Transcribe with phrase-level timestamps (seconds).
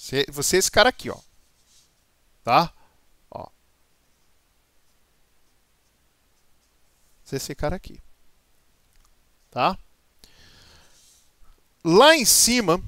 [0.00, 1.20] Você, você é esse cara aqui, ó.
[2.42, 2.72] Tá?
[3.30, 3.46] Ó.
[7.22, 8.00] Você é esse cara aqui.
[9.50, 9.78] Tá?
[11.84, 12.82] Lá em cima,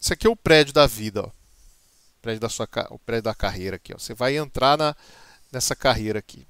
[0.00, 1.26] isso aqui é o prédio da vida, ó.
[1.26, 3.98] O prédio da sua o prédio da carreira aqui, ó.
[3.98, 4.96] Você vai entrar na,
[5.52, 6.48] nessa carreira aqui.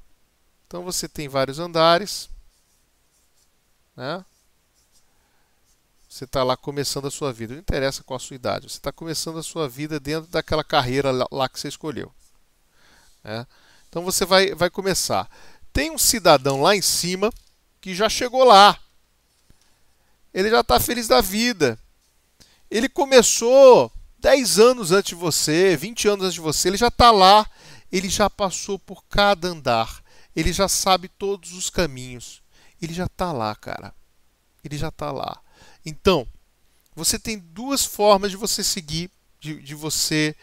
[0.68, 2.30] Então você tem vários andares,
[3.96, 4.25] né?
[6.14, 7.54] Você está lá começando a sua vida.
[7.54, 8.70] Não interessa qual a sua idade.
[8.70, 12.14] Você está começando a sua vida dentro daquela carreira lá que você escolheu.
[13.24, 13.45] Né?
[13.88, 15.28] Então você vai, vai começar.
[15.72, 17.32] Tem um cidadão lá em cima
[17.80, 18.78] que já chegou lá.
[20.32, 21.77] Ele já está feliz da vida.
[22.70, 26.69] Ele começou 10 anos antes de você, 20 anos antes de você.
[26.69, 27.44] Ele já está lá.
[27.91, 30.00] Ele já passou por cada andar.
[30.36, 32.41] Ele já sabe todos os caminhos.
[32.80, 33.92] Ele já está lá, cara.
[34.64, 35.41] Ele já está lá.
[35.84, 36.27] Então,
[36.95, 40.34] você tem duas formas de você seguir, de, de você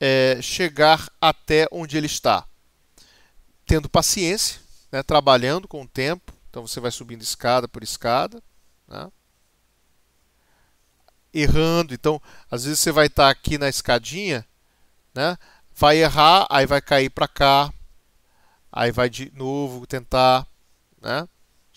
[0.00, 2.46] é, chegar até onde ele está.
[3.64, 6.32] Tendo paciência, né, trabalhando com o tempo.
[6.48, 8.42] Então você vai subindo escada por escada.
[8.88, 9.10] Né?
[11.32, 11.94] Errando.
[11.94, 14.44] Então, às vezes você vai estar aqui na escadinha,
[15.14, 15.38] né?
[15.80, 17.72] vai errar, aí vai cair para cá,
[18.70, 20.46] aí vai de novo tentar,
[21.00, 21.26] né?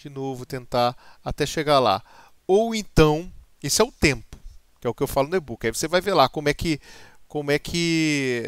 [0.04, 2.04] De novo tentar até chegar lá
[2.48, 4.38] ou então, esse é o tempo,
[4.80, 5.66] que é o que eu falo no e-book.
[5.66, 6.80] Aí você vai ver lá como é que
[7.28, 8.44] como é que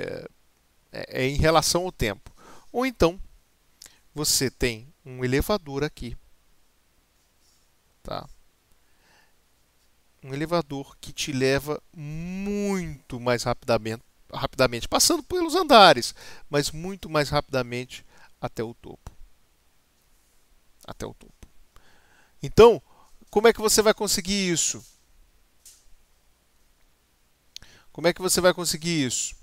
[0.92, 2.32] é, é em relação ao tempo.
[2.72, 3.20] Ou então,
[4.14, 6.16] você tem um elevador aqui.
[8.04, 8.28] Tá?
[10.22, 16.14] Um elevador que te leva muito mais rapidamente, rapidamente, passando pelos andares,
[16.50, 18.06] mas muito mais rapidamente
[18.40, 19.12] até o topo.
[20.86, 21.45] Até o topo.
[22.46, 22.80] Então,
[23.32, 24.86] como é que você vai conseguir isso?
[27.92, 29.36] Como é que você vai conseguir isso?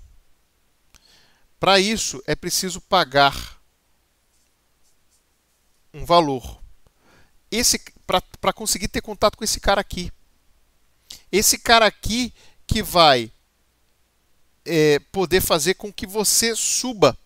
[1.59, 3.61] Para isso é preciso pagar
[5.93, 6.61] um valor.
[7.51, 7.77] Esse
[8.39, 10.11] para conseguir ter contato com esse cara aqui.
[11.29, 12.33] Esse cara aqui
[12.65, 13.29] que vai
[14.65, 17.17] é, poder fazer com que você suba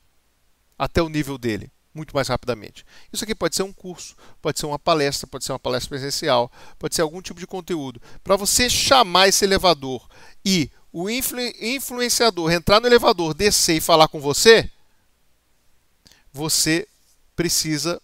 [0.78, 2.86] até o nível dele muito mais rapidamente.
[3.12, 6.52] Isso aqui pode ser um curso, pode ser uma palestra, pode ser uma palestra presencial,
[6.78, 8.02] pode ser algum tipo de conteúdo.
[8.24, 10.08] Para você chamar esse elevador
[10.46, 14.70] e o influ influenciador entrar no elevador, descer e falar com você,
[16.32, 16.88] você
[17.36, 18.02] precisa,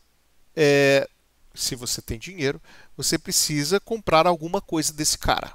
[0.55, 1.07] é,
[1.53, 2.61] se você tem dinheiro,
[2.97, 5.53] você precisa comprar alguma coisa desse cara.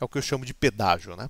[0.00, 1.28] É o que eu chamo de pedágio, né?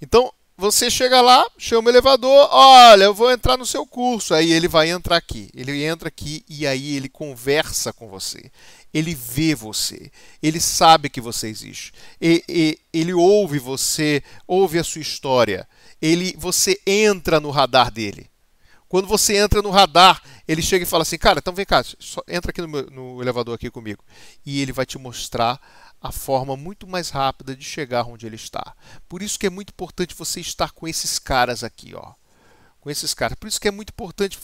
[0.00, 4.32] Então, você chega lá, chama o elevador, olha, eu vou entrar no seu curso.
[4.32, 5.50] Aí ele vai entrar aqui.
[5.54, 8.50] Ele entra aqui e aí ele conversa com você.
[8.92, 10.10] Ele vê você.
[10.42, 11.92] Ele sabe que você existe.
[12.20, 15.68] E, e, ele ouve você, ouve a sua história.
[16.00, 18.30] Ele, você entra no radar dele.
[18.88, 21.82] Quando você entra no radar, ele chega e fala assim, cara, então vem cá,
[22.28, 24.04] entra aqui no, meu, no elevador aqui comigo.
[24.44, 25.60] E ele vai te mostrar
[26.00, 28.74] a forma muito mais rápida de chegar onde ele está.
[29.08, 32.12] Por isso que é muito importante você estar com esses caras aqui, ó.
[32.80, 33.36] Com esses caras.
[33.38, 34.38] Por isso que é muito importante.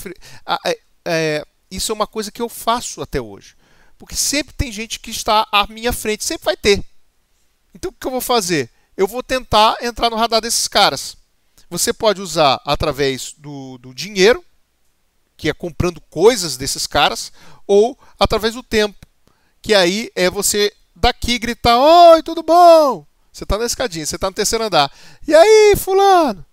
[0.66, 3.54] É, é, isso é uma coisa que eu faço até hoje.
[3.96, 6.84] Porque sempre tem gente que está à minha frente, sempre vai ter.
[7.72, 8.68] Então o que eu vou fazer?
[8.96, 11.16] Eu vou tentar entrar no radar desses caras.
[11.70, 14.44] Você pode usar através do, do dinheiro,
[15.42, 17.32] que é comprando coisas desses caras,
[17.66, 19.04] ou através do tempo,
[19.60, 21.76] que aí é você daqui gritar:
[22.12, 23.04] Oi, tudo bom?
[23.32, 24.88] Você está na escadinha, você está no terceiro andar.
[25.26, 26.46] E aí, Fulano?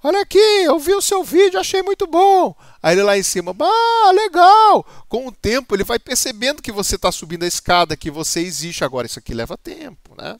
[0.00, 2.54] Olha aqui, eu vi o seu vídeo, achei muito bom.
[2.80, 4.86] Aí ele lá em cima, ah, legal.
[5.08, 8.84] Com o tempo, ele vai percebendo que você está subindo a escada, que você existe.
[8.84, 10.38] Agora, isso aqui leva tempo, né?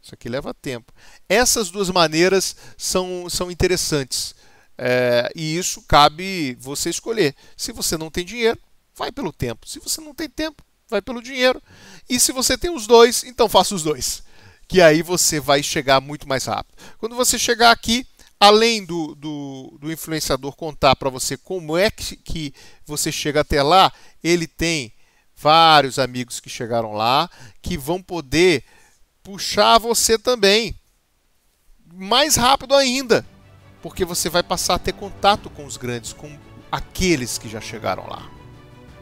[0.00, 0.92] Isso aqui leva tempo.
[1.28, 4.36] Essas duas maneiras são, são interessantes.
[4.78, 7.34] É, e isso cabe você escolher.
[7.56, 8.58] Se você não tem dinheiro,
[8.94, 9.68] vai pelo tempo.
[9.68, 11.62] Se você não tem tempo, vai pelo dinheiro.
[12.08, 14.22] E se você tem os dois, então faça os dois.
[14.68, 16.76] Que aí você vai chegar muito mais rápido.
[16.98, 18.06] Quando você chegar aqui,
[18.38, 22.54] além do, do, do influenciador contar para você como é que, que
[22.84, 23.92] você chega até lá,
[24.22, 24.92] ele tem
[25.36, 27.30] vários amigos que chegaram lá
[27.62, 28.64] que vão poder
[29.22, 30.74] puxar você também
[31.92, 33.26] mais rápido ainda,
[33.86, 36.28] porque você vai passar a ter contato com os grandes, com
[36.72, 38.28] aqueles que já chegaram lá.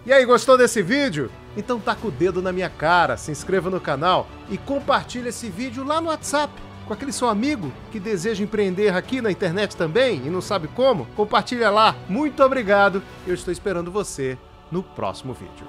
[0.05, 1.31] E aí, gostou desse vídeo?
[1.57, 5.85] Então taca o dedo na minha cara, se inscreva no canal e compartilhe esse vídeo
[5.85, 6.53] lá no WhatsApp
[6.87, 11.07] com aquele seu amigo que deseja empreender aqui na internet também e não sabe como.
[11.17, 11.97] Compartilha lá.
[12.07, 13.03] Muito obrigado.
[13.27, 14.37] Eu estou esperando você
[14.71, 15.67] no próximo vídeo.